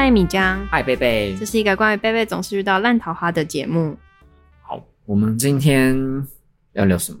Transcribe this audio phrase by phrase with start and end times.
[0.00, 0.64] 嗨，米江。
[0.68, 1.36] 嗨，贝贝。
[1.36, 3.98] 这是一个关于贝贝总是遇到烂桃花的节目。
[4.62, 6.24] 好，我们今天
[6.74, 7.18] 要聊什么？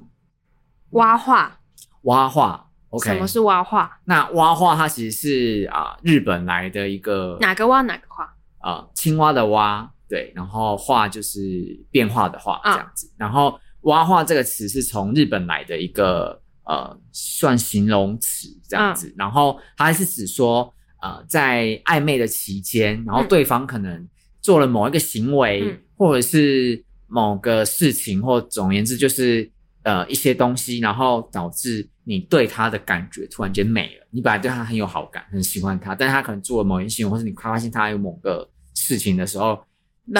[0.90, 1.58] 蛙画。
[2.02, 2.70] 蛙画。
[2.90, 3.10] OK。
[3.10, 3.98] 什么是蛙画？
[4.04, 7.82] 那蛙画它其实是啊、呃，日本来的一个哪个蛙？
[7.82, 8.22] 哪个画？
[8.60, 9.92] 啊、呃，青蛙的蛙。
[10.08, 13.08] 对，然后画就是变化的化，这样子。
[13.08, 19.08] 哦、然后蛙画这个词是从日本来的一个呃，算形容词这样子。
[19.08, 20.72] 哦、然后它是指说。
[21.00, 24.08] 呃，在暧昧的期间，然后对方可能
[24.40, 29.48] 做了某一个行为，嗯、或者是某个事情，或总而言之就是
[29.84, 34.06] 呃一些东西，然后导致你对他的感觉突然间没了。
[34.10, 39.58] 你本来对他很有好感，很喜欢他，但是他可能做了某一件事情，或是你发现他有某个事情的时候，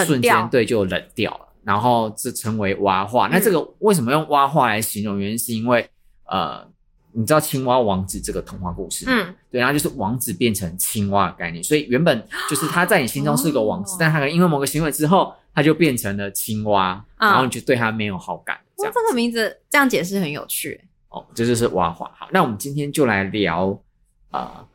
[0.07, 3.27] 瞬间对就冷掉了，然后这称为蛙化。
[3.27, 5.19] 嗯、那这个为什么用蛙化来形容？
[5.19, 5.89] 原因是因为
[6.27, 6.69] 呃。
[7.19, 9.05] 你知道青蛙王子这个童话故事？
[9.09, 18.57] 嗯，对，然后就是王子变成青蛙的概念，所以原本就是他在你心中是个王子，哦、但他可能因为某个行为之后，他就变成了青蛙，嗯、然后你就对他没有好感。
[18.77, 20.81] 这样，这个名字这样解释很有趣。
[21.09, 22.09] 哦，这就是蛙化。
[22.17, 23.77] 好，那我们今天就来聊
[24.31, 24.67] 啊、呃，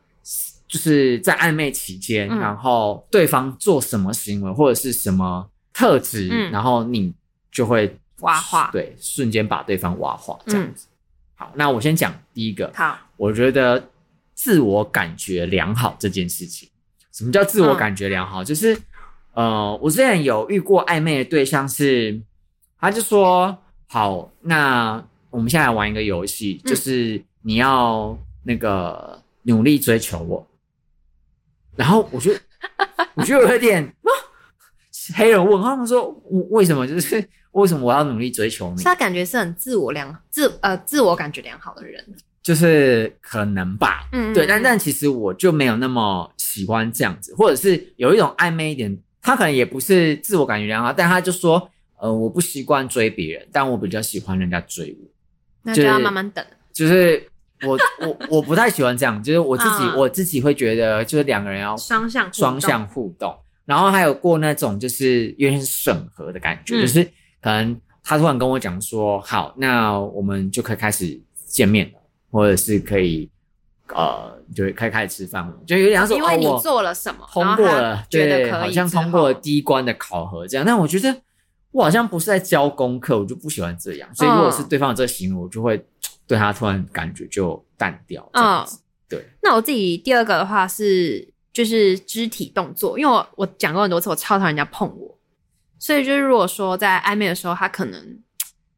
[0.68, 7.14] 就是在暧昧期间，嗯、然后对方做什么行为或者是什么特质，嗯、然后你
[7.50, 10.88] 就会挖化，对，瞬间把对方挖化这样子。
[10.90, 10.90] 嗯
[11.44, 12.72] 好，那我先讲第一个。
[12.74, 13.90] 好，我觉得
[14.34, 16.70] 自我感觉良好这件事情，
[17.12, 18.42] 什么叫自我感觉良好？
[18.42, 18.78] 嗯、就是，
[19.34, 22.22] 呃，我之前有遇过暧昧的对象是，
[22.80, 30.48] 他就说，好，那我们现在玩一个游戏，嗯、就是你要那个努力追求我。
[31.76, 32.40] 然后我觉得，
[33.16, 33.94] 我觉得有点
[35.14, 36.08] 黑人问号，他们说，
[36.52, 36.88] 为什么？
[36.88, 37.28] 就是。
[37.54, 38.84] 为什么我要努力追求你？
[38.84, 42.04] 他感觉是很自我良自呃自我感觉良好的人，
[42.42, 55.08] 就是可能吧，嗯，对，但但其实我就没有那么喜欢这样子，或者是有一种暧昧一点，他可能也不是自我感觉良好，但他就说，呃，我不习惯追别人，但我比较喜欢人家追我，
[55.62, 56.44] 那就要慢慢等。
[56.74, 57.24] 就是
[57.64, 63.32] 我我我不太喜欢这样，就是我自己、嗯、 我自己会觉得，就是两个人要双向双向互动，
[63.66, 67.08] 然后还有过那种就是有点审核的感觉，嗯、就是。
[67.44, 72.00] 可能他突然跟我讲说：“好，那我们就可以开始见面了，
[72.32, 73.30] 或者是可以，
[73.90, 80.66] 呃，就可以开始吃饭了，就有点像说，因为你做了什么，通过了，对，好像通过了第一关的考核这样。
[80.66, 81.14] 但我觉得
[81.72, 84.10] 我好像不是在教功课，我就不喜欢这样。
[84.16, 85.86] 所以如果是对方的这个行为，我就会
[86.26, 88.80] 对他突然感觉就淡掉这样子。
[89.10, 95.14] 对，那我自己第二个的话是就是肢体动作，因为我我讲过很多次，我超讨厌人家碰我。”
[95.84, 98.18] 所以就是，如果说在暧昧的时候，他可能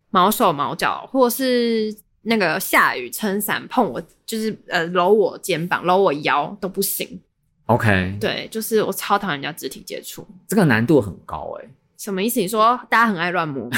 [0.09, 7.21] 毛手毛脚，或者是那个下雨撑伞碰我，就是呃搂我肩膀、搂我腰都不行。
[7.67, 11.69] OK，对，就是我超讨厌人家肢体接触，这个难度很高诶、欸。
[11.95, 12.39] 什么意思？
[12.39, 13.69] 你说大家很爱乱摸？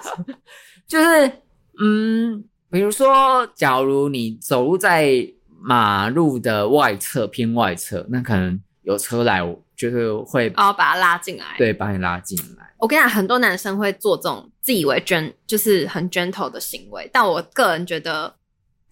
[0.88, 1.30] 就是
[1.78, 5.28] 嗯，比如说，假如你走路在
[5.60, 9.62] 马路的外侧偏外侧，那可能有车来我。
[9.76, 12.66] 就是会哦，把他拉进来，对，把你拉进来。
[12.78, 18.34] 我跟你讲，很多男生会做这种自以为 gen，就是很 gentle 的行为，但我个人觉得，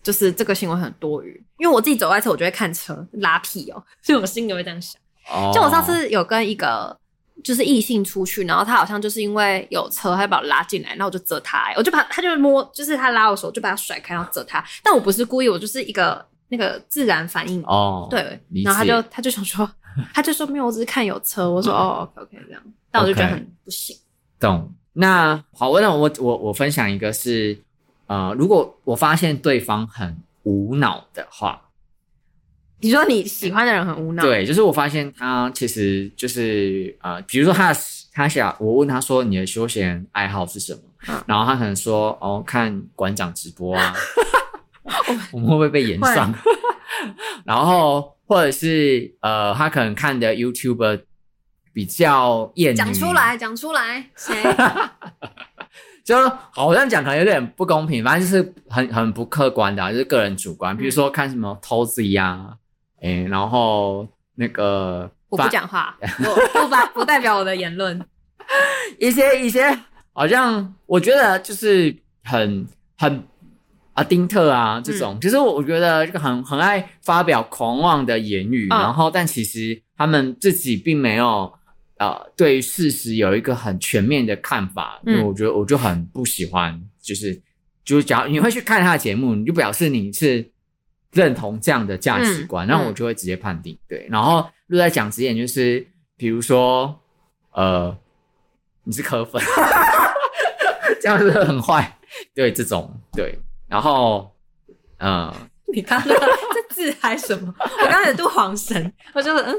[0.02, 1.42] 就是这个行为很多余。
[1.56, 5.00] 因为我自己走在车，我就会看车拉屁哦， 所以我心里会这样想。
[5.32, 6.94] 哦，就我上次有跟一个
[7.42, 14.62] 就是异性出去，然后他好像就是因为有车，他就把我拉进来，然后我就责他，我就把他就摸，就是他拉我手，就把他甩开，然后责他。
[14.82, 18.38] 但我不是故意，我就是一个那个自然反应哦，对。
[18.62, 19.66] 然后他就他就想说。
[20.14, 21.50] 他就说没有，我只是看有车。
[21.50, 23.96] 我说哦，OK OK 这样，但我就觉得很不行。
[24.40, 24.72] 懂。
[24.96, 27.58] 那好，我那我我我分享一个是，
[28.06, 31.60] 呃，如果我发现对方很无脑的话，
[32.80, 34.22] 你说你喜欢的人很无脑？
[34.22, 37.74] 对，就是我发现他其实就是呃，比如说他
[38.12, 43.92] 他想我问他说你的休闲爱好是什么，嗯、然后他可能说哦看馆长直播啊，
[45.32, 46.32] 我们会不会被延上？
[47.44, 48.13] 然后。
[48.26, 51.02] 或者是呃，他可能看的 YouTuber
[51.72, 54.34] 比较艳，讲出来，讲出来，谁？
[56.04, 56.16] 就
[56.52, 60.76] 好像讲可能有点不公平，反正就是很很不客观的，啊，就是个人主观。
[60.76, 62.56] 比如说看什么 Tozy 呀，
[63.00, 68.00] 诶，然后那个我不讲话， 我不发不代表我的言论。
[68.98, 69.78] 一些一些
[70.12, 72.66] 好像我觉得就是很
[72.98, 73.22] 很。
[73.94, 81.52] 啊，丁特啊，这种、嗯、其实我觉得这个很很爱发表狂妄的言语，哦、然后但其实他们自己并没有
[81.98, 87.40] 呃对事实有一个很全面的看法，嗯、因为我觉得我就很不喜欢，就是
[87.84, 90.50] 就是假如你会去看他的节目，你就表示你是
[91.12, 95.86] 认同这样的价值观，然后、嗯、我就会直接判定对，然后如果再讲直一点，就是
[96.16, 97.00] 比如说，
[97.52, 97.96] 呃，
[98.82, 99.40] 你是科粉，
[101.00, 101.98] 这样是很坏。
[102.34, 103.36] 对，这种对，
[103.74, 104.30] 然后，
[104.98, 105.36] 嗯、呃，
[105.74, 107.52] 你刚刚这字还什么？
[107.58, 109.52] 我刚才读黄神，我就嗯，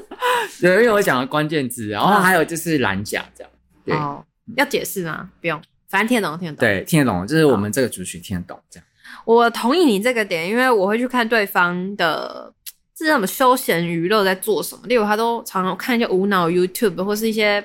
[0.62, 3.52] 对，因为我讲了关键字，然后还有就是蓝甲这样。
[3.84, 4.24] 对哦，
[4.56, 5.30] 要解释吗？
[5.42, 6.60] 不用，反正听得懂，听得懂。
[6.60, 8.88] 对，听得懂，就是我们这个族群听得懂这样。
[9.26, 12.54] 我同意你这个点，因为我会去看对方的
[12.96, 14.82] 这是什么休闲娱乐在做什么。
[14.86, 17.62] 例如，他都常常看一些无脑 YouTube 或是一些，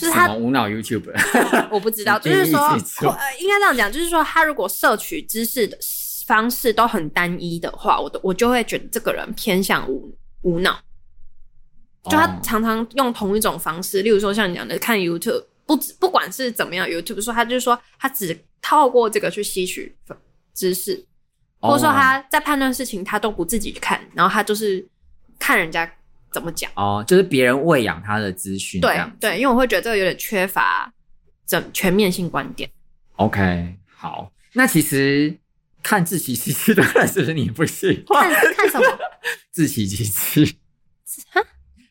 [0.00, 1.10] 就是他无脑 YouTube，
[1.70, 5.78] 我不知道， 就是说，呃，应该这样讲，就是说，他如果摄取知识的
[6.26, 10.80] 方式都很单一的话，我都我就会觉得这个人偏向无无脑。
[12.04, 19.96] 就他常常用同一种方式，例如说像你讲的看 YouTube，不不管是怎么样 YouTube，说他就是说他只透过这个去吸取。
[20.52, 21.06] 知识，
[21.60, 24.86] 或者说他在判断事情，他都不自己看，然后他就是
[25.38, 25.90] 看人家
[26.32, 26.70] 怎么讲。
[26.76, 28.80] 哦，就是别人喂养他的资讯。
[28.80, 30.92] 对对，因为我会觉得这个有点缺乏
[31.46, 32.70] 整全面性观点。
[33.16, 35.36] OK，好，那其实
[35.82, 38.32] 看自欺欺欺的，是不是你不喜欢？
[38.32, 38.98] 看看什么？
[39.52, 40.56] 志祺七七？
[41.30, 41.42] 哈？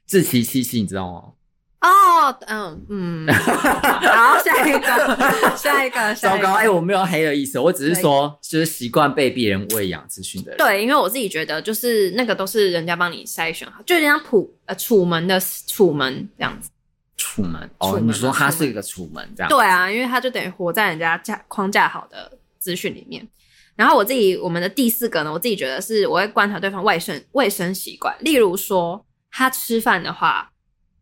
[0.07, 1.33] 志祺七七，你知道吗？
[1.81, 10.57] 哦，嗯嗯， 好， 下一个，下一个，糟糕，哎、欸，我没有黑的意思，我只是说，就是习惯被别人喂养资讯的人。
[10.57, 16.69] 对，因为我自己觉得，就是那个都是人家帮你筛选好，就像普呃楚门的楚门这样子。
[17.15, 19.49] 楚门，哦，你说他是一个楚门这样？
[19.49, 23.25] 对啊，因为他就等于活在人家架框架好的资讯里面。
[23.77, 30.51] 然后我自己，我们的第四个呢，我自己觉得是，我会观察对方卫生卫生习惯，例如说他吃饭的话。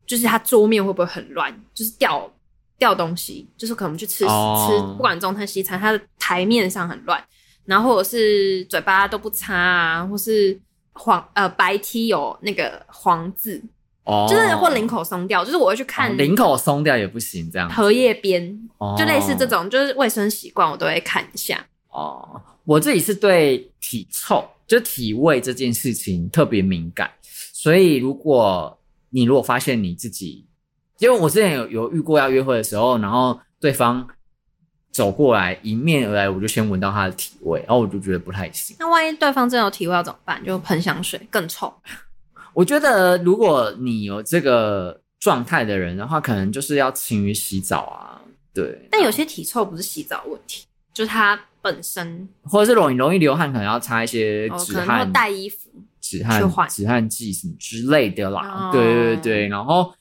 [0.08, 1.54] 就是他桌面会不会很乱？
[1.74, 2.32] 就是掉
[2.80, 4.70] 掉东西，就是可能去吃、oh.
[4.70, 7.22] 吃，不管中餐西餐，他的台面上很乱，
[7.66, 10.58] 然后或者是嘴巴都不擦啊，或是
[10.94, 13.62] 黄呃白 T 有那个黄字，
[14.06, 14.30] 哦，oh.
[14.30, 18.98] 就是或领口松掉，就是我会去看领、oh, 口松掉也不行，这样荷叶边，oh.
[18.98, 21.66] 就类似这种，就是卫生习惯我都会看一下。
[21.90, 22.42] 哦，oh.
[22.64, 27.12] 我自己是对体臭，就体味这件事情特别敏感，
[27.52, 28.77] 所以如果。
[29.10, 30.46] 你如果发现你自己，
[31.00, 34.08] 因为我之前有有遇过要约会的时候，然后对方
[34.92, 38.76] 走过来迎面而来，我就先闻到他的体味，然后我就觉得不太行。
[38.80, 40.44] 那万一对方真有体味要怎么办？
[40.44, 41.74] 就喷香水更臭。
[42.54, 48.22] 我觉得如果你有这个状态的人的话，可能就是要勤于洗澡啊。
[48.54, 55.70] 对，但有些体臭不是洗澡问题，就是它本身，或者是容易容易流汗，可能要擦一些止汗，哦、可能会带衣服。
[56.00, 59.94] 止汗止汗剂什么之类的啦，对对对，然后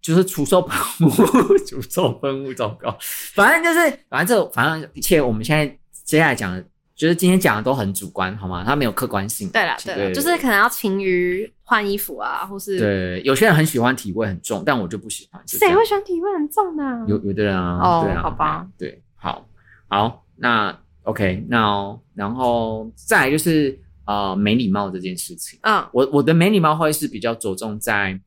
[0.00, 1.10] 就是除臭喷雾，
[1.66, 2.96] 除臭喷雾糟糕，
[3.34, 5.66] 反正就是反正这反正一切我们现在
[6.04, 6.64] 接下来讲的，
[6.94, 8.64] 就是今天讲的都很主观，好吗？
[8.66, 9.48] 它没有客观性。
[9.50, 15.40] 对啦对啦，就是可能要勤于换衣服啊，或是对，有些人很喜欢体味很重，但我就不喜欢。
[15.46, 17.04] 谁会喜欢体味很重的？
[17.06, 19.46] 有有的人啊，哦，对啊，好吧，对，好，
[19.88, 23.78] 好，那 OK，那然后再来就是。
[24.04, 28.18] 啊、呃，没礼貌这件事情，嗯，我我的没礼貌会是比较着重在，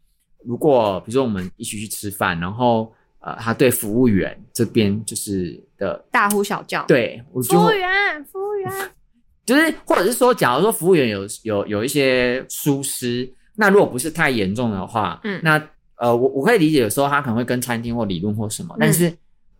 [0.45, 8.71] 如果比如说我们一起去吃饭，然后呃，他对服务员这边就是的大呼小叫，对，我就服务员，服务员，
[9.45, 15.61] 就是或者是说，假如说服务员有有有一些疏失，那如果不是太严重的话，嗯，那
[15.95, 19.11] 呃，我我可以理解有时候他可能会跟餐厅或理论或什么，嗯、但是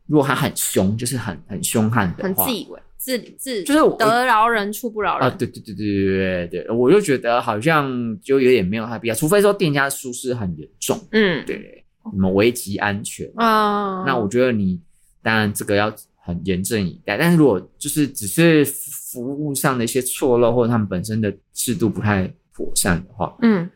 [0.08, 2.80] 如果他很凶，就是很很凶悍的话，很自以为。
[2.98, 5.34] 自自就是得饶人处不饶人啊！
[5.38, 14.82] 对对对对对对对，我就觉得好像就有点没有太必要，除非说店家疏失很严重，嗯，对，什么危及安全啊，那我觉得你
[15.22, 17.18] 当然这个要很严阵以待。
[17.18, 23.72] 但是如果就是只是服务上的一些错漏，或者他们本身的制度不太妥善的话，嗯，对，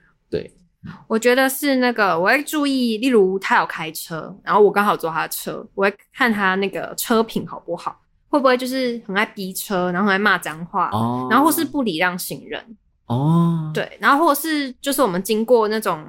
[1.08, 7.98] 我觉得是那个我会注意，例如他有开车，然后我刚好坐他的车，我会看他那个车品好不好。
[8.32, 12.64] 会不会就是很爱逼车，然后很爱骂脏话，哦、然后或是不礼让行人
[13.08, 16.02] 哦，对，然后或是就是我们经过那种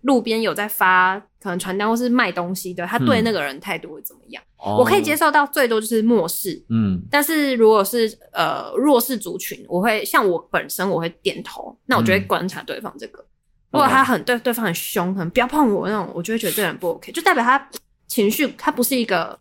[0.00, 4.42] 路边有在发可能传单或是卖东西的，他对那个人态度会怎么样？
[4.66, 13.26] 嗯、我可以接受到最多就是漠视，嗯，但是如果是呃弱势族群，我会像我本身我会点头，那我就会观察对方这个，嗯、
[13.70, 17.68] 如果他很对对方很凶，很不要碰我那种，我就会觉得这人不 OK，就代表他
[18.06, 19.38] 情绪他不是一个。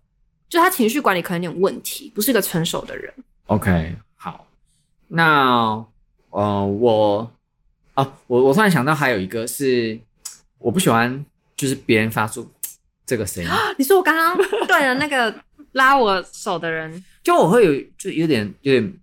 [0.50, 3.14] 就他情绪管理可能有点问题，不是一个成熟的人。
[3.48, 4.48] OK，好，
[5.10, 5.86] 那
[6.30, 7.30] 呃，我
[7.96, 10.00] 啊，我我突然想到还有一个是
[10.58, 11.26] 我不喜欢，
[11.58, 12.50] 就是别人发出
[13.06, 13.50] 这个声音。
[13.78, 15.36] 你说我刚刚对了那个
[15.74, 18.94] 拉我手的人，就我会有就有点有点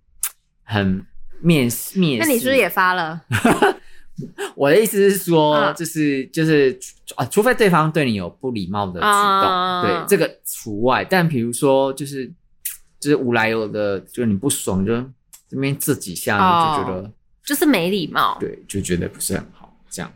[0.62, 1.04] 很
[1.42, 2.20] 面面。
[2.20, 3.22] 那你是不是也发了？
[4.54, 6.78] 我的意思是说，嗯就是就是
[7.16, 11.04] 啊，除非对方对你有不礼貌的举动，啊对这个除外。
[11.04, 12.26] 但比如说，就是
[13.00, 14.94] 就是无来由的，就是你不爽，就
[15.48, 17.12] 这边这几下，哦就觉得
[17.44, 18.36] 就是没礼貌。
[18.38, 19.76] 对，就觉得不是很好。
[19.90, 20.12] 这样。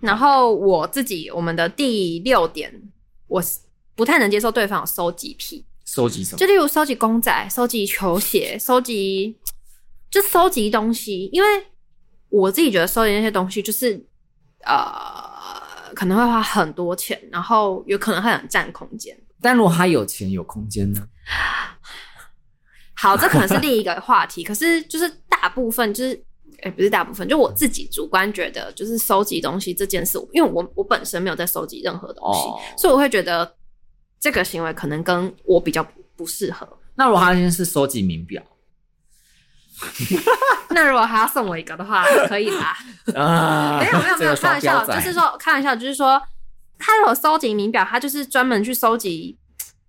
[0.00, 2.72] 然后我自己，我们的第六点，
[3.26, 3.42] 我
[3.94, 5.64] 不太能接受对方有收集癖。
[5.84, 6.38] 收集什么？
[6.38, 9.36] 就例如收集公仔、收集球鞋、收集
[10.10, 11.48] 就收集东西，因为
[12.34, 13.94] 我自己觉得收集那些东西就是
[14.64, 14.74] 呃
[15.94, 19.16] 可能会花很多钱，然后有可能会很占空间。
[19.40, 21.06] 但如果他有钱有空间呢？
[22.96, 24.42] 好，这可能是另一个话题。
[24.42, 26.14] 可是就是大部分就是，
[26.62, 33.56] 哎、欸，不是大部分，就我自己主观觉得，就是收集东西这件事，因为我我本身没有在收集任何东西，哦、所以我会觉得
[34.18, 35.86] 这个行为可能跟我比较
[36.16, 36.66] 不适合。
[36.96, 38.42] 那如果他今天是收集名表，
[40.70, 42.76] 那如果还要送我一个的话，可以吧。
[43.14, 46.20] 啊， 没有没有没有，开玩笑，就是说开玩笑，就是说，
[46.78, 49.36] 他如果收集名表，他就是专门去收集，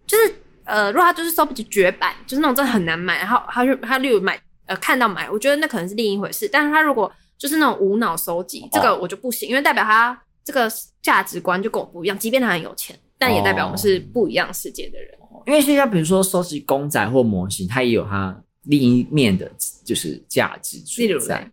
[0.05, 6.47] 就是呃，如果他就是收集绝版，就是那种真的很难买，然后他就他例如买呃看到买，我觉得那可能是另一回事。
[6.47, 10.71] 但是他如果就是那种无脑收集，这个我就不行，因为代表他这个
[11.01, 12.17] 价值观就跟我不一样。
[12.17, 15.09] 即便他很有钱，但也代表我们是不一样世界的人。
[15.45, 19.51] 因为现在比如说收集公仔或模型，他也有它另一面的，
[19.83, 21.51] 就是价值存在，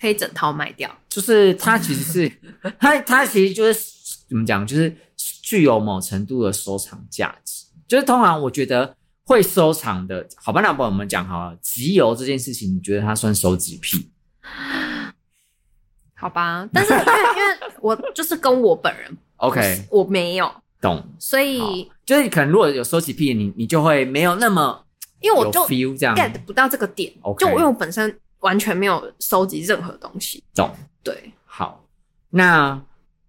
[0.00, 0.90] 可以整套卖掉。
[1.08, 2.32] 就是它其实是
[2.78, 3.80] 它它其实就是
[4.28, 4.94] 怎么讲，就是
[5.42, 7.64] 具有某程度的收藏价值。
[7.88, 14.10] 就是通常我觉得会收藏的，好吧，那帮我们讲好了，集邮这件事情，你觉得它算收集癖？
[16.14, 20.50] 好吧，但是因为因为我就是跟我本人，OK，我没有。
[20.80, 24.85] 懂，所以就是可能如果有收集癖，你你就会没有那么，
[25.26, 30.42] 因为我就 feel 这样 get 不到这个点，okay, 就因为我本身完全没有收集任何东西。
[30.54, 30.70] 懂，
[31.02, 31.84] 对，好，
[32.30, 32.80] 那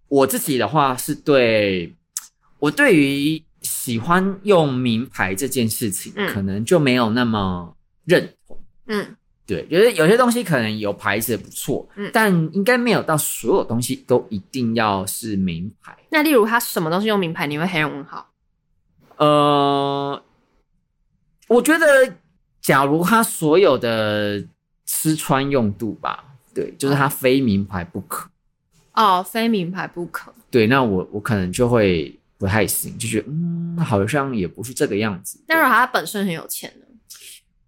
[0.08, 1.92] 我自己的话是对，
[2.58, 7.74] 我对于喜欢用名牌这件事情，嗯、可能就没有那么
[8.04, 9.14] 认同，嗯。
[9.46, 15.96] 对，觉得有些东西可能有牌子不错，嗯，但应该没有到所有东西都一定要是名牌。
[16.10, 18.28] 那例如他什么东西用名牌，你会黑人问号？
[19.16, 20.22] 呃，
[21.48, 21.86] 我觉得，
[22.60, 24.44] 假如他所有的
[24.86, 26.24] 吃穿用度吧，
[26.54, 28.30] 对，就是他非名牌不可。
[28.94, 30.32] 哦，非名牌不可。
[30.50, 35.42] 对，那我我可能就会不太行，就觉得嗯，好像也不是这个样子。
[35.48, 36.84] 那如果他本身很有钱呢？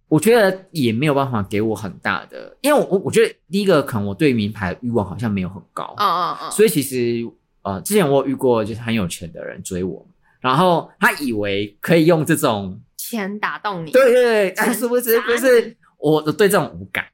[0.07, 7.25] 我觉得也没有办法给我很大的，因为我我觉得第一个可能我对名牌的欲望好像没有很高，嗯嗯嗯，所以其实
[7.61, 10.05] 呃之前我有遇过就是很有钱的人追我，
[10.41, 12.77] 然后他以为可以用这种
[13.11, 17.05] 钱打动你，对对对，但是不是不是我对这种无感，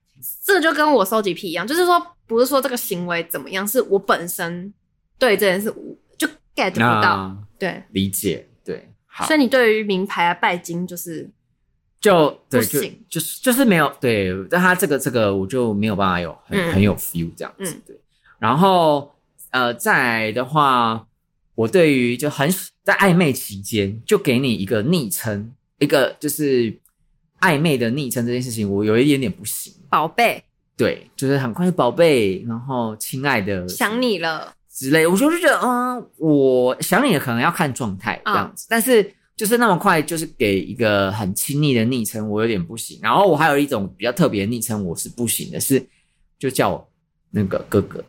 [0.46, 4.74] 这就跟我收集癖一样，就是说不是说这个行为怎么样，是我本身
[5.20, 11.30] 对这件事无就 get 不到，啊、对，理解对，好，所以你对于名牌啊拜金就是。
[12.00, 18.00] 就对，就就是就是没有对，但他这个这个我就没有办法有很、嗯、很有 feel 这样子，嗯、对。
[18.38, 19.12] 然后
[19.50, 21.08] 呃，再来的话，
[21.56, 22.48] 我对于就很
[22.84, 26.74] 在暧昧期间就给你一个昵称，一个就是
[27.42, 29.74] 暧昧的昵称这件事情，我有一点点不行。
[29.90, 30.44] 宝贝，
[30.76, 39.14] 对，就是很快就宝贝，然后亲爱的，想你了之类，我就觉得嗯，我想你了，可能要看状态这样子，嗯、但是。
[39.38, 43.00] 就是那么快，就是给一个很亲昵的昵称，我有点不行。
[43.04, 45.80] 然后我还有一种比较特别的昵称，我是不行的，是
[46.40, 46.90] 就叫我
[47.30, 48.04] 那个哥哥。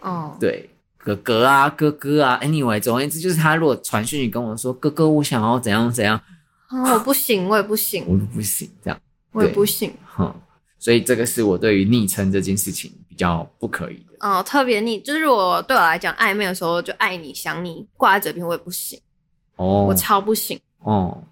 [0.00, 2.38] 哦，对，哥哥啊，哥哥啊。
[2.42, 6.20] Anyway，总而言之，就是他如果传讯息跟我说：“哥哥，我想要怎样怎样。”
[6.70, 9.00] 哦，我不行，我也不行，我也不行，这样
[9.32, 9.92] 我也不行。
[10.04, 10.34] 哼，
[10.78, 14.14] 所以这个是我对于昵称这件事情比较不可以的。
[14.20, 19.00] 哦，特别昵，就是如果对我来讲暧昧的时候就爱你想你挂在嘴边，我也不行。
[19.56, 21.22] 哦，我超不行哦。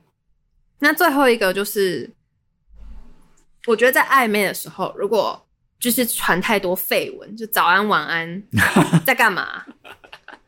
[0.81, 2.11] 那最后一个就是，
[3.67, 5.41] 我觉得在暧昧的时候，如果
[5.79, 8.43] 就是传太多废文，就早安晚安，
[9.07, 9.65] 在干嘛？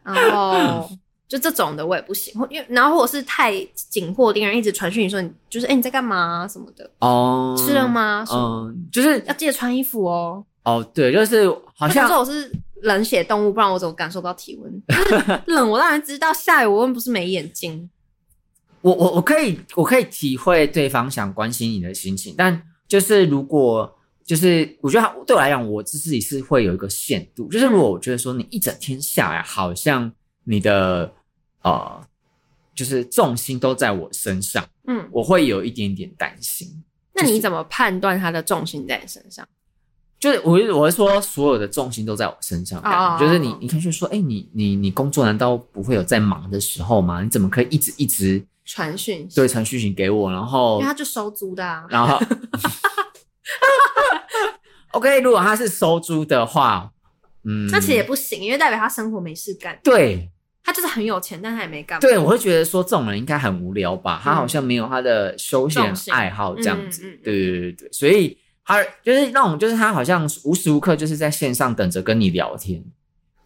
[0.03, 0.91] 然后
[1.31, 8.27] 就这种的我也不行，因为然后或者是太紧迫盯人，一直传讯你说你就是哎、欸、你在干嘛什么的哦，吃了吗？
[8.31, 10.45] 嗯，就是要记得穿衣服哦。
[10.65, 12.53] 哦，对，就是好像说我是。
[12.83, 14.83] 冷血动物，不然我怎么感受到体温？
[15.49, 16.33] 冷，我当然知道。
[16.33, 17.91] 下雨，我又不是没眼睛。
[18.81, 23.95] 我我我可以，我可以体会对方想关心你的心情，但就是如果
[24.25, 27.49] 就是我觉得对我来讲，我自己是会有一个限度。
[27.49, 30.11] 就是如果我觉得说你一整天下来，好像
[30.45, 31.13] 你的
[31.63, 32.01] 呃，
[32.75, 36.83] 就是重心都在我身上，嗯，我会有一点点担心。
[37.15, 39.47] 那你怎么判断他的重心在你身上？
[40.19, 42.79] 就是我我会说，所有的重心都在我身上。
[42.83, 47.23] 哦，就是你，你可以去说，哎、欸，你你你工作难道不会有在忙的时候吗？
[47.23, 49.27] 你怎么可以一直一直传讯？
[49.35, 51.87] 对，传讯息给我，然后因为他就收租的啊。
[51.89, 52.21] 然后，
[54.93, 56.93] OK，如果他是收租的话，
[57.45, 59.81] 嗯，那其实也不行，因为代表他生活没事干。
[59.83, 60.31] 对，
[60.71, 62.01] 他就是很有钱，但他也没干嘛。
[62.01, 64.21] 对，我会觉得说这种人应该很无聊吧？
[64.23, 67.03] 他好像没有他的休闲爱好这样子。
[67.25, 68.39] 对对对对，所以。
[68.63, 72.81] 他就是那种，就是他好像无时无刻就是在线上等着跟你聊天，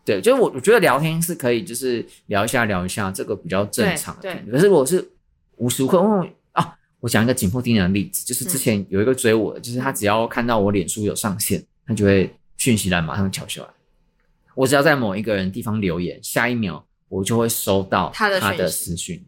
[0.04, 4.14] 对，就是我我觉得聊天是可以，就是聊一下聊一下，这个比较正常。
[4.20, 5.02] 对，对，可是我是
[5.56, 13.68] 无时无刻，哦啊，我讲一个紧迫盯人的例子，就是之前有一个追我的，嗯、就是他只要看到我脸书有上线，他就会讯息栏马上敲下来。
[14.54, 19.24] 我只要在某一个人地方留言，下一秒我就会收到他的他的私讯。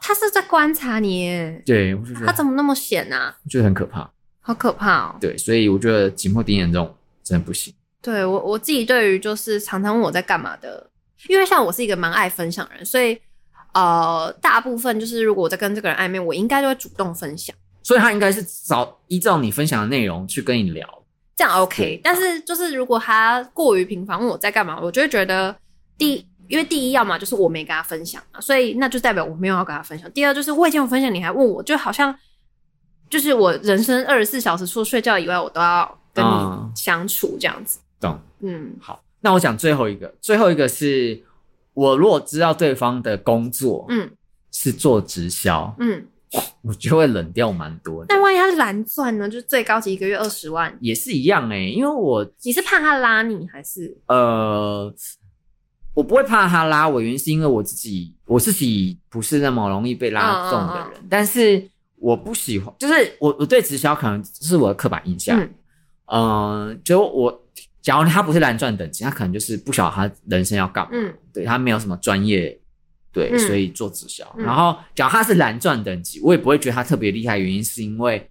[0.00, 3.36] 他是在观察你耶，对，我就觉得他怎么那么闲啊？
[3.44, 4.10] 我觉得很可怕。
[4.42, 5.16] 好可怕哦！
[5.20, 7.72] 对，所以我觉得紧迫盯人这种真的不行。
[8.00, 10.88] 对我我自己对于就是常常问我在干嘛的，
[11.28, 13.20] 因为像我是一个蛮爱分享的人，所以
[13.74, 17.54] 呃，大部分就是如果我在跟这个人暧昧，我应该就会主动分享。
[17.82, 20.88] 所以他应该是找依照你分享的内容去跟你聊，
[21.36, 22.00] 这样 OK。
[22.02, 25.54] 但是就是如果他过于频繁问我在干嘛，我就会觉得
[25.98, 30.10] 第一，因为第一要嘛就是我没跟他分享嘛，所以那就代表我没有要跟他分享。
[30.12, 32.14] 第二就是我已经有分享，你还问我，就好像。
[33.08, 36.30] 就是我人生二十四小时除了睡觉以外，我都要跟你
[36.76, 37.80] 相处这样子。
[37.98, 39.02] 懂，嗯，好。
[39.20, 41.20] 那我讲最后一个，最后一个是
[41.74, 44.08] 我如果知道对方的工作，嗯，
[44.52, 46.06] 是做直销，嗯，
[46.62, 48.06] 我就会冷掉蛮多的。
[48.10, 49.28] 但万一他是蓝钻呢？
[49.28, 51.68] 就是最高级一个月二十万，也是一样哎、欸。
[51.68, 53.98] 因为我你是怕他拉你还是？
[54.06, 54.94] 呃，
[56.00, 61.68] 我不会怕他拉我，原因是因为我自己我自己不是那么容易被拉中的人，但是。
[62.02, 65.38] 我不喜欢，就是我我对直销可能是我的刻板印象。
[66.06, 67.44] 嗯，呃、就我
[67.82, 70.92] 假如他不是蓝钻等级，他可能就是不晓得他人生要干嘛。
[70.94, 72.58] 嗯，对他没有什么专业，
[73.12, 74.24] 对，嗯、所以做直销。
[74.38, 77.36] 嗯、然后假如他是蓝钻等级，我也不会觉得他特别厉害。
[77.36, 78.26] 原因是因为，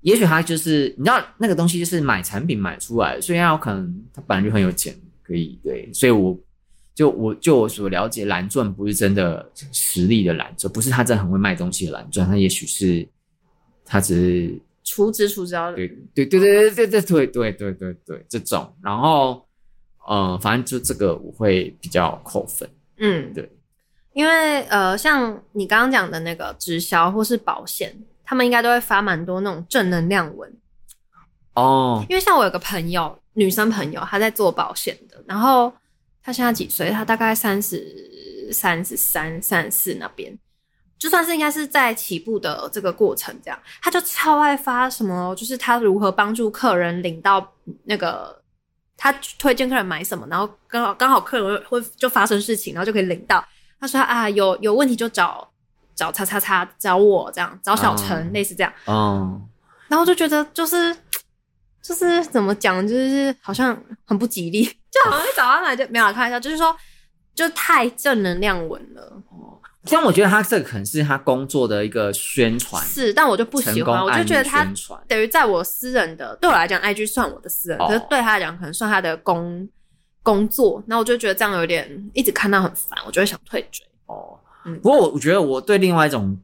[0.00, 5.90] 也许他就是你知道那个东西就是买产品买出来的，所以他有可能他本来就很有钱，可以对。
[5.92, 6.34] 所以我
[6.94, 13.08] 就我就我所了解，蓝钻不是真的实力的蓝钻，不是他真的很会卖东西的蓝钻，他也许是。
[13.92, 19.44] 他只是出资出招的，对对对对对对对对对对对对这种，然后
[20.06, 23.50] 呃，反正就这个我会比较扣分，嗯，对，
[24.12, 27.92] 因为呃，像你刚刚讲的那个直销或是保险，
[28.24, 30.56] 他们应该都会发蛮多那种正能量文
[31.54, 32.06] 哦。
[32.08, 35.72] 因为像我有个朋友，女生朋友，她在做保险的，然后
[36.22, 36.90] 她现在几岁？
[36.90, 40.38] 他大概三十三、十三、三十四那边。
[40.98, 47.54] 就算是应该是在起步的这个过程，这样他就超爱发什么，就是他如何帮助客人领到
[47.84, 48.42] 那个
[48.98, 53.42] 他推荐客人买什么，然后刚好刚好客人会就发生事情，然后就可以领到。
[53.80, 55.50] 他说啊，有有问题就找
[55.94, 58.70] 找叉叉叉找我这样，找小陈、嗯、类似这样。
[58.86, 59.48] 嗯，
[59.88, 60.94] 然后就觉得就是
[61.80, 66.76] 就是怎么讲，就是好像很不吉利，就好像早上来就没有开玩笑，就是说
[67.34, 69.22] 就太正能量文了。
[69.30, 74.66] 哦，虽然我觉得他这个可能是他工作的一个宣传，是，但我就不喜欢，我就觉得他
[75.06, 79.68] 等于在我私人的，对我来讲，IG 算我的私人，哦、可是对他来讲，可能算他的工
[80.22, 83.86] 工作，那我就觉得这样有点一直看到很烦，我就会想退追。
[84.06, 86.36] 哦，嗯，不过我我觉得我对另外一种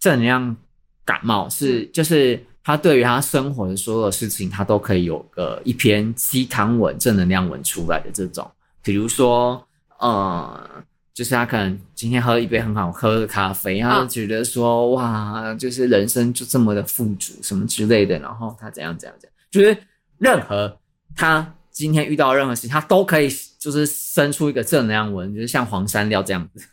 [0.00, 0.56] 正能量
[1.04, 8.50] 感冒是，嗯、就是他对于他生活的所有事情，他都可以有个一篇鸡汤文、正能量文出来的这种，
[8.82, 9.64] 比如说，
[9.98, 10.68] 呃。
[11.14, 19.78] 就是他可能今天喝了一杯很好喝的咖啡，他就觉得说、哦、哇，就是人生就这么的富足什么之类的，然后他怎样怎样怎样，就是
[20.18, 20.76] 任何
[21.14, 26.66] 他今天遇到任何事情，他都可以就是生出一个正能量文，就是像黄山料这样子，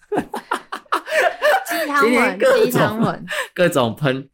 [1.69, 4.27] 鸡汤文，鸡汤文， 各种喷，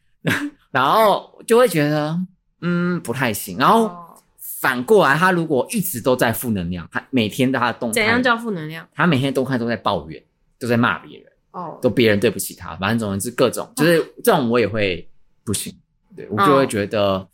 [0.82, 2.20] 然后就会觉得
[2.62, 4.06] 嗯不太行，然后。
[4.60, 8.88] 反过来，他如果一直都在负能量，他每天的他的动态，怎样叫负能量？
[8.92, 10.22] 他每天动态都在抱怨，
[10.58, 15.08] 都在骂别人，哦，都别人对不起他，反正总之各种，就是这种我也会
[15.44, 15.72] 不行，
[16.16, 17.28] 对我就会觉得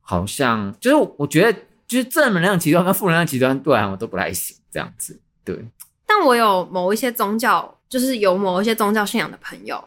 [0.00, 5.58] 好像就是我觉得就是正能量极端跟负能量极端对我都不太行，这样子，对。
[6.06, 9.82] 但我有某一些宗教，就是有某一些宗教信仰的朋友，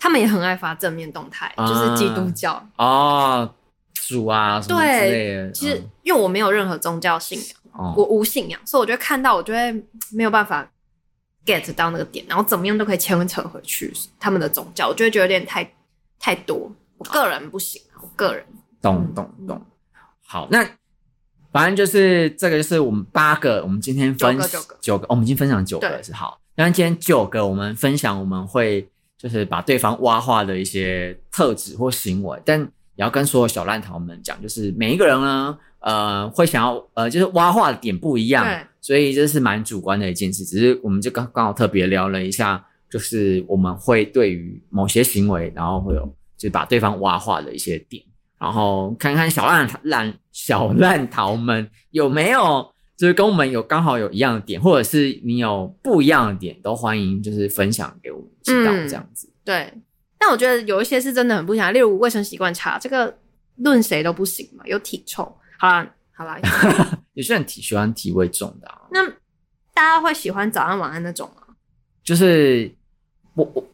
[0.00, 3.54] 他们也很爱发正面动态，就是基督教哦。
[3.94, 5.52] 主啊，什么之类的。
[5.52, 9.72] 其实，因为我没有任何宗教信仰，嗯、我无信仰，所以我觉得看到我就会
[10.10, 10.68] 没有办法
[11.46, 15.70] get 到那个点，然后怎么样都可以牵扯回去他们的宗教，我就会觉得有点太
[16.18, 16.72] 太多。
[16.96, 18.44] 我个人不行，我个人。
[18.82, 19.62] 懂懂懂。
[20.26, 20.66] 好，那
[21.52, 26.40] 反正就是这个，就是我们八个，我们今天分九个九个九个，哦，我们已经分享九个对是好。
[26.56, 28.88] 那今天九个，我们分享我们会
[29.20, 38.46] 就是把对方挖化的一些特质或行为，但也要跟所有小烂桃们讲，就是每一个人呢，呃，会想要呃，就是挖化的点不一样，
[38.80, 40.42] 所以这是蛮主观的一件事。
[40.42, 46.00] 只是我们就刚刚好特别聊了一下，就是我们会对于某些行为，然后会有
[46.38, 48.02] 就是把对方挖化的一些点。
[48.38, 59.26] 然后看看小烂烂小烂桃们有没有，就是跟我们有刚好有一样的点，或者是你有不一样的点，都欢迎就是分享给我们知道这样子。
[59.26, 59.72] 嗯、对，
[60.18, 63.16] 但我觉得有一些是真的很不想，例如卫生习惯差，这个
[63.56, 64.62] 论谁都不行嘛。
[64.66, 65.24] 有体臭，
[65.58, 66.38] 好啦好啦，
[67.14, 68.82] 有些人体喜欢体味重的、啊。
[68.90, 69.02] 那
[69.72, 71.54] 大家会喜欢早安晚安那种吗？
[72.04, 72.70] 就是
[73.32, 73.64] 我我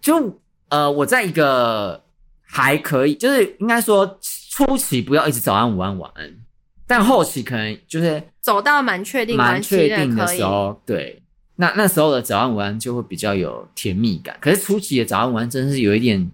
[0.00, 2.00] 就呃我在一个。
[2.50, 6.34] 还可以，就是应该说初期不要一直早安、午安、晚安，
[6.88, 11.22] 但后期可能就是走到蛮确定、蛮确定的时候，对，
[11.56, 14.36] 那那时候的早安、午安就会比较有甜蜜感。
[14.40, 16.28] 可是初期的早安、午安真的是有一点，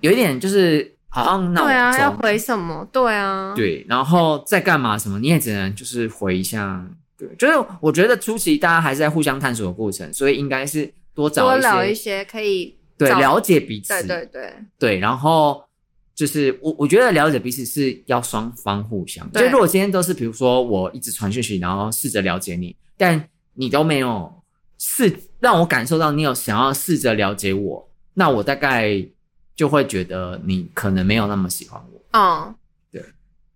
[0.00, 2.86] 有一点就是好像闹钟，对啊，要回什么？
[2.92, 6.84] 对啊，对，然后在干嘛什么，你也只能就是回一下。
[7.16, 12.76] 对，就是我觉得初期大家还是在互相探索的过程，所以应该是多找一些，多聊一些可以。
[12.96, 13.88] 对，了解彼此。
[13.88, 15.64] 对对对对，然后
[16.20, 19.26] 就是我我觉得了解彼此是要双方互相。
[19.30, 24.30] 对就如果今天都是比如说我一直传讯息，然后试着了解你，但你都没有
[24.76, 29.02] 试让我感受到你有想要试着了解我，那我大概
[29.56, 32.02] 就会觉得你可能没有那么喜欢我。
[32.12, 32.54] 嗯，
[32.92, 33.02] 对。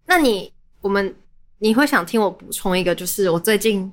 [0.07, 0.51] 那你
[0.81, 1.15] 我们
[1.59, 3.93] 你会想听我补充一个，就是我最近。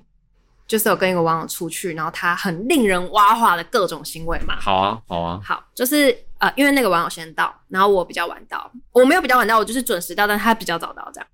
[0.68, 4.58] 就是有跟一个网友出去，然后他很令人挖化的各种行为嘛。
[4.58, 5.42] 好啊，好啊。
[5.44, 8.72] 好，就是呃，因为那个网友先到，然后我比较晚到。
[8.92, 11.28] 我没有比较晚到，我就是准时到，但他比较早到，这样。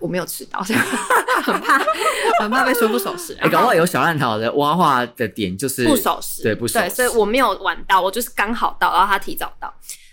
[0.00, 0.84] 我没有迟到，这 样
[1.44, 1.78] 很怕，
[2.40, 3.34] 很怕被说不守时。
[3.34, 6.86] 哎、欸，搞不好有小烂桃的挖化的点就是不守时，对，不守时。
[6.86, 9.72] 对，所以我没有晚到，我就是刚好到，然后他提早到，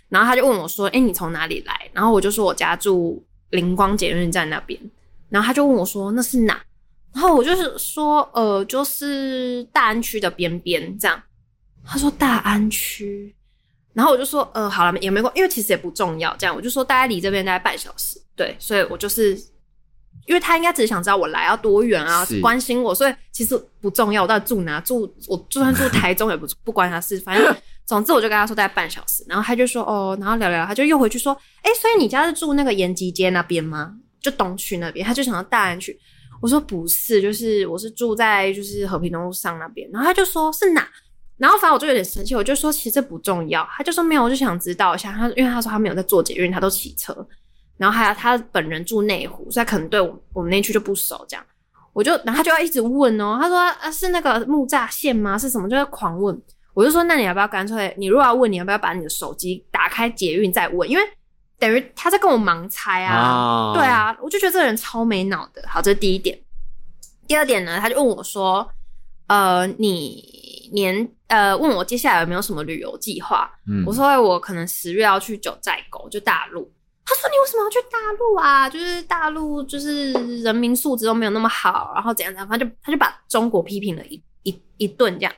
[0.10, 4.80] 然后他就问我说：“哎、欸，你从哪里来？”然后我就说：“我家住灵光捷运站那边。”
[5.28, 6.62] 然后他就问我说：“那是哪？”
[7.12, 11.20] 然后我就是说，呃，就是大安区的边边这样。
[11.84, 13.36] 他说大安区，
[14.00, 16.34] 然后我就说，呃，好了，也没关，因为其实也不重要。
[16.38, 19.36] 这样我就说，大概离这边大概半小时，对，所以我就是，
[20.26, 27.54] 因为他应该只是想知道我来要多远啊，是关心我，所以其实不重要，我到底住哪，住我就算住台中也不不关他事， 反正
[27.86, 33.96] 总之我就跟他说大概半小时，然后他就说哦，然后聊聊，他就又回去说，哎，所以你家是住那个延吉街那边吗？
[34.22, 36.00] 就东区那边，他就想到大安区。
[36.42, 40.88] 我说不是，就是我是住在就是和平东路上那边，然后他就说是哪，
[41.40, 47.26] 然后反正我就有点生气，我就说其实这不重要，他就说没有，我就想知道一下，他因为他说他没有在做捷运，他都骑车，
[47.78, 51.46] 然后还有他本人住内湖，所以他可能对我我们那区就不熟，这样，
[51.94, 55.38] 我就然后他就要一直问哦，他说啊是那个木栅线吗？
[55.38, 55.68] 是什么？
[55.68, 56.40] 就在狂问，
[56.74, 61.04] 我就说那你要不要干脆，你如果要问，你要不要把你的手机打开捷运再问，因为。
[61.62, 63.76] 等于他在跟我盲猜啊，oh.
[63.76, 65.62] 对啊，我就觉得这个人超没脑的。
[65.68, 66.40] 好，这是第一点。
[67.28, 68.66] 第二点呢，他就问我说
[69.28, 76.72] ：“呃，你年呃，问我接下来有没有什么旅游计划？”嗯，我说：“我可能十月要去九寨沟，就大陆。”
[77.06, 78.70] 他说：“你为什么要去大陆啊？
[78.70, 80.12] 就是大陆就是
[80.44, 85.34] 人民素质都没有那么好，然后怎样怎样，他就他就把中国批评了一一一顿这样。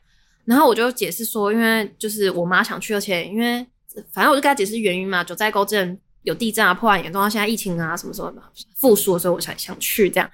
[0.45, 3.65] 然后我就解释说，因为就是我妈想去，而且因为
[4.11, 5.99] 反正我就跟他解释原因嘛，九寨沟之前。
[6.23, 8.31] 有地震啊，破坏严重，到现在疫情啊，什么什么
[8.75, 10.29] 复苏的时候，我才想去这样。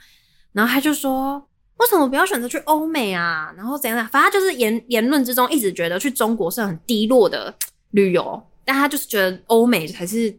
[0.52, 1.42] 然后他就说
[1.78, 7.54] ：“为什么不要选择去欧美啊？”然后怎样怎样，反正就是言言论之中一直觉得去中国是很低落的
[7.92, 10.38] 旅游，但他就是觉得欧美才是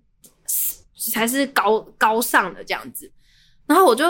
[1.12, 3.10] 才是高高尚的这样子。
[3.66, 4.04] 然后我就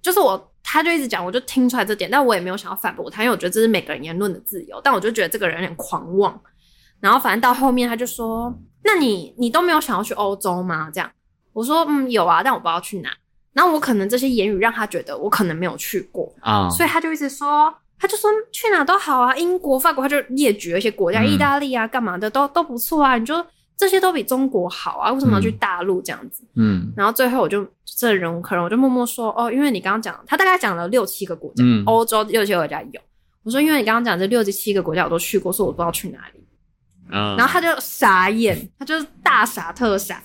[0.00, 4.80] 就是我，他就一直讲，我就听出来这点，但我也没有想要反驳他，因为我觉得这是每个人言论的自由。
[4.82, 6.40] 但我就觉得这个人有点狂妄。
[7.00, 8.52] 然后反正到后面他就说。
[8.84, 10.90] 那你你都没有想要去欧洲吗？
[10.92, 11.08] 这样
[11.52, 13.16] 我说嗯有啊，但我不知道去哪。
[13.52, 23.18] 然后我可能这些言语让他觉得我可能没有去过啊，所以他就一直说，他就说去哪都好啊，英国、法国，他就列举了一些国家，意大利啊，干嘛的都都不错啊。
[23.18, 23.44] 你就
[23.76, 26.42] 这些都比中国好啊，为什么要去大陆这样子？
[26.56, 33.00] 嗯，然后最后我就这忍无可忍，我就默默说哦，因为你刚刚讲，他大概讲了六七个国家，嗯，欧洲六七个国家有。
[33.44, 36.40] 我说因为你刚刚讲这六七个国家我都去过，所以我不知道去哪里。
[37.10, 40.22] 然后他就傻眼，他就大傻特傻，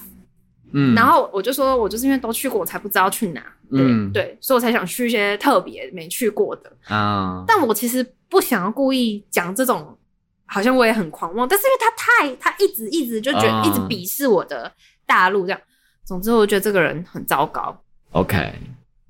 [0.74, 6.72] 嗯，然后我就说，我就是因为都去过，我才不知道去哪，嗯，对，所以我才想去一些特别没去过的。
[6.88, 7.44] 啊。
[7.48, 9.98] 但我其实不想要故意讲这种，
[10.46, 14.72] 好像我也很狂妄，但是因为他太，他一直一直就觉得一直鄙视我的
[15.06, 15.62] 大陆这样。
[16.04, 17.84] 总之，我觉得这个人很糟糕。
[18.12, 18.54] OK，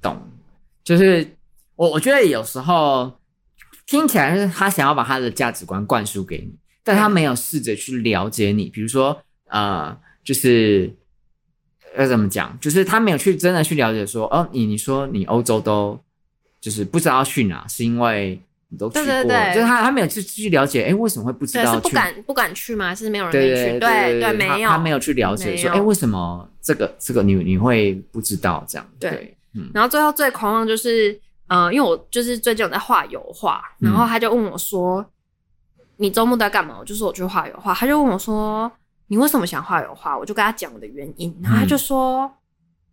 [0.01, 0.17] 懂，
[0.83, 1.27] 就是
[1.75, 3.19] 我我觉得有时候
[3.85, 9.15] 听起来是他想要把他的价值观灌输给你，但他没有试着去了解你，比如说
[9.49, 10.91] 呃，就是
[11.97, 15.99] 要怎么讲，就是他没有去真的去了解说，哦，你你说你欧洲都
[16.61, 18.41] 就是不知道去哪，是因为。
[18.69, 21.73] 你都去过，对对对，就是他，他没有去去了解，哎，为什么会不知道？
[21.75, 22.93] 是不敢不敢去吗？
[22.93, 23.79] 是没有人去？
[23.79, 28.85] 对对对，没有，他没有去了解说，哎，为什么这个这个你你会不知道这样？
[28.99, 29.71] 对，嗯。
[29.73, 35.05] 然后最后最狂妄就是，呃，因为我就是最近有在画油画，然后他就问我说
[35.95, 38.69] ：“你周末在干嘛？”我就说：“我去画油画。”他就问我说
[39.07, 42.31] ：“你为什么想画油画？”我就跟他讲我的原因，然后他就说。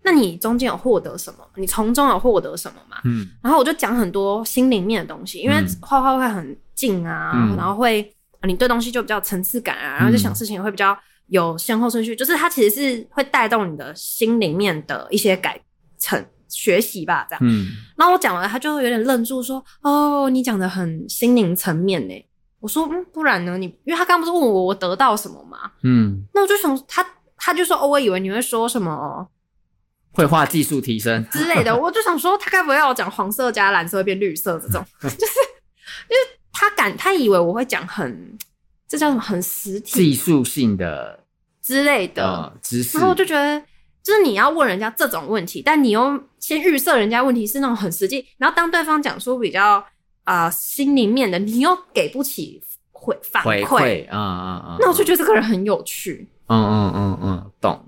[0.06, 1.38] 那你中间有获得什么？
[1.56, 2.98] 你从中有获得什么嘛？
[3.06, 10.94] 嗯，然后我就讲很多心里面的东西，因为画画会很静啊，嗯、然后会你对东西就比较层次感啊，然后就想事情会比较
[11.28, 15.58] 有先后顺序，嗯、就是它其实是会带动你的心里面的一些改
[15.98, 17.40] 成学习吧，这样。
[17.42, 22.12] 嗯，然后我讲完，他就有点愣住，说：“哦，你讲的很心灵层面呢。”
[22.64, 23.58] 我说：“嗯，不然呢？
[23.58, 25.70] 你因为他刚不是问我我得到什么吗？
[25.82, 29.28] 嗯，那我就想他他就说：哦，我以为你会说什么。”
[30.16, 34.82] 绘画技术提升之类的， 我就想说，他该不会要我讲黄色加蓝色会变绿色这种？
[35.02, 35.34] 就是，
[36.08, 38.38] 因为他敢，他以为我会讲很，
[38.88, 39.20] 这叫什么？
[39.20, 41.20] 很实体、技术性的
[41.60, 42.96] 之类的、呃、知识。
[42.96, 43.60] 然后我就觉得，
[44.02, 49.84] 就是你要问人家这种问题，但你又先预设人家问题是那种很实际，然后当对方讲说比较
[50.24, 54.76] 啊、呃、心里面的，你又给不起回反馈，啊啊啊！
[54.80, 56.28] 那我就觉得这个人很有趣。
[56.48, 57.82] 嗯嗯嗯嗯，懂。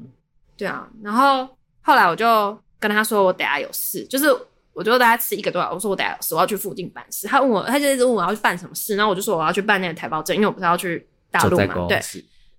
[0.57, 1.49] 对啊，然后。
[1.89, 4.27] 后来我就跟他说，我等下有事，就是
[4.73, 7.29] 我就大概吃一个多小时，我说我等下有事，我要去附近办事。
[7.29, 12.01] 他问我，他就一直问我要去办什么事，然后我就说我要去办那个台胞证，因为我不是要去大陆嘛，对。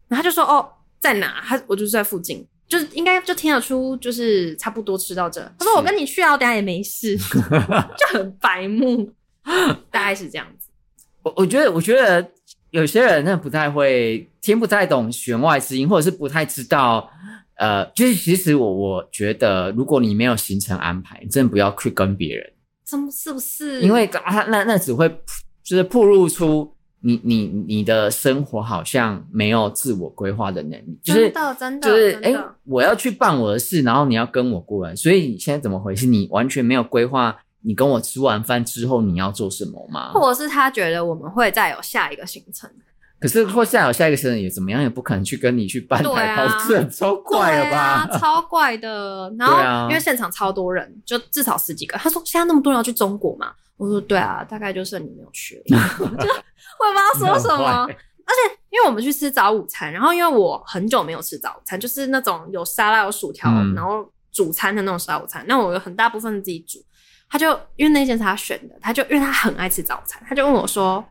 [0.07, 0.65] 然后他就说哦，
[0.97, 1.43] 在哪？
[1.45, 5.41] 他我就是在附近，就是应该就听得出，就是差不多吃到这。
[5.59, 9.11] 他说我跟你去啊，我等下也没事， 就很白目，
[9.89, 10.69] 大概是这样子。
[11.23, 12.29] 我我觉得，我觉得
[12.71, 17.10] 有些人那不太会听不太懂弦外之音，或者是不太知道。
[17.57, 22.47] 呃，就是其实我我觉得，如果你没有行程安排，真的不要去跟别人。
[22.86, 23.81] 怎么是不是？
[23.81, 25.10] 因为啊，那那只会
[25.63, 30.99] 就是暴露出你你你的生活好像没有自我规划的能力。
[31.03, 36.05] 就是、真的真的就是哎、欸，我要去办我的事，然后你要跟我过来，所以你现在怎么回事？
[36.05, 40.12] 你完全没有规划，你跟我吃完饭之后你要做什么吗？
[40.13, 42.70] 或者是他觉得我们会再有下一个行程？
[43.20, 47.78] 可是或再有下一个行程也怎么样，也不可能去跟你去办台胞证，啊、超怪了吧？
[47.78, 49.34] 啊、超怪的。
[49.39, 51.98] 然后因为现场超多人，就至少十几个。
[51.98, 53.52] 他说现在那么多人要去中国嘛？
[53.76, 57.88] 我说对啊，大概就是你没有去， 就我也不知道说什么。
[58.30, 65.43] 而且因为我们去吃早午餐，然后因为我很久没有吃早午餐，就是那种有沙拉有薯条，嗯、然后主餐的那种早午餐。
[65.48, 66.78] 那我有很大部分是自己煮。
[67.29, 71.03] 他就因为那间是他选的，他就因为他很爱吃早餐，他就问我说。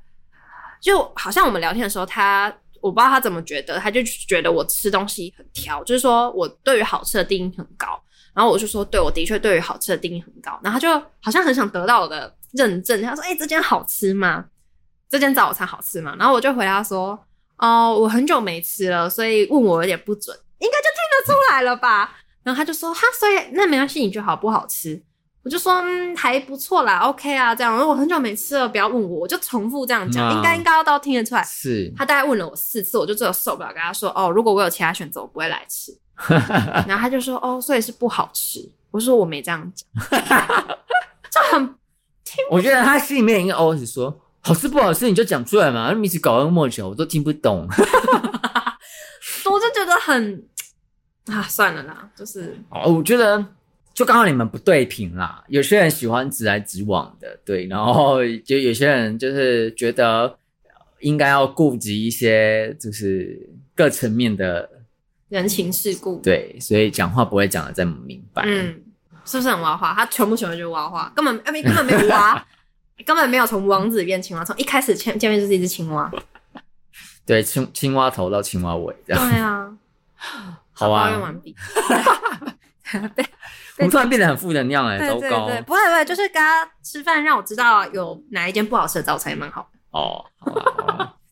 [0.78, 8.00] 就好像我们聊天的时候，他我不知道他怎么觉得，他就觉得我吃东西很挑，就是说我对于好吃的定义很高。
[8.34, 10.60] 然后我就说，对，我的确对于好吃的定义很高。
[10.62, 14.44] 然后他就好像很想得到我的认证，他说：“哎、这间好吃吗？
[15.08, 17.18] 这间早餐好吃吗？”然后我就回答说
[17.56, 25.02] ：“哦，我很久没吃了，所以问我有点不准，应该就听得出来了吧？”然后他就说：“哈，所以那没关系，你觉得好不好吃？”
[25.46, 27.72] 我就说嗯，还不错啦，OK 啊，这样。
[27.76, 31.44] 我很久没吃了，不要问我，我就重复这样讲，应该应该要都听得出来。
[31.44, 31.88] 是。
[31.96, 35.96] 他大概问了我四次，我就只有受不了，跟他说哦，如果我有其他选择，我不会来吃。
[36.88, 38.68] 然后他就说哦，所以是不好吃。
[38.90, 39.88] 我说我没这样讲，
[41.30, 41.64] 就很
[42.24, 42.44] 听。
[42.50, 45.92] 我觉得他心里面应该 always 说好吃不好吃，你就讲出来嘛。
[45.92, 47.68] 那一直搞那么久，我都听不懂。
[49.48, 50.44] 我就觉得很
[51.26, 53.46] 啊，算了啦，就是哦，我觉得。
[53.96, 60.38] 就刚好你们不对频啦，有些人喜欢直来直往的，对，然后就有些人就是觉得
[61.00, 64.68] 应该要顾及一些就是各层面的
[65.30, 68.82] 人情世故，对，所以讲话不会讲的这么明白，嗯，
[69.24, 69.94] 是不是很挖话？
[69.94, 72.46] 他全部喜欢就是挖话，根本哎没 根本没有挖，
[73.06, 76.12] 根本没有从王子变青蛙，从一开始见见面就是一只青蛙，
[77.24, 79.72] 对，青青蛙头到青蛙尾这样，对啊，
[80.72, 81.56] 好啊，抱完毕，
[83.14, 83.24] 对。
[83.78, 85.46] 我们突然变得很负能量哎，糟糕！
[85.46, 90.24] 不会不会，就是跟他吃饭，让我知道有哪一间不好吃的早餐也蛮好的哦。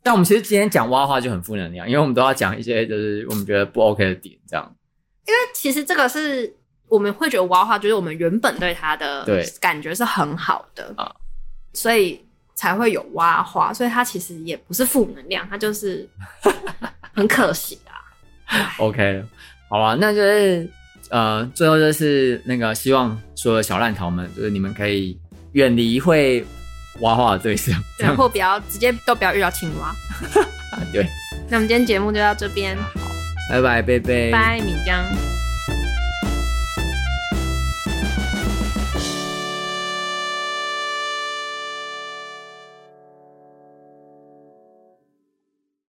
[0.03, 4.77] 但我们其实今天讲挖话就很负能量，因为我们都要讲一些就是我们觉得不 OK 的点，这样。
[5.27, 6.55] 因为其实这个是
[6.87, 9.27] 我们会觉得挖话，就是我们原本对它的
[9.59, 11.11] 感觉是很好的啊，
[11.73, 12.23] 所以
[12.55, 13.73] 才会有挖话。
[13.73, 16.07] 所以它其实也不是负能量，它就是
[17.15, 17.97] 很可惜啊。
[18.77, 19.25] OK，
[19.71, 20.69] 好啊，那就是。
[21.15, 25.17] 呃，最后就是那个希望所有小烂桃们，就是你们可以
[25.53, 26.45] 远离会
[27.03, 29.95] 挖花的对象，对，或不要直接都不要遇到青蛙。
[30.93, 31.07] 对，
[31.49, 32.99] 那我们今天节目就到这边，好，
[33.49, 35.05] 拜拜，贝贝，拜米浆。